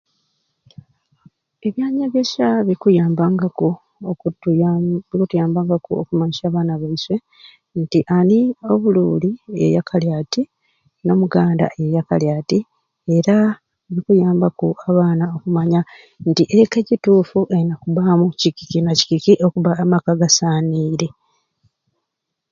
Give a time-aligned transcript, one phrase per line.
[1.67, 3.69] Ebyanyegesya bikuyambaku
[4.11, 7.15] okutuyamba bikutambula okumanyisya abaana baiswe
[7.81, 10.41] nti ani e Buruuli beyakalya ati
[11.03, 12.59] n'omuganda yeyakalya ati
[13.15, 13.35] era
[13.93, 15.81] bikuyambaku abaana okumanya
[16.29, 21.07] nti eka egituufu erina kubbaamu kiki na kiki okubba amaka agasaaniire.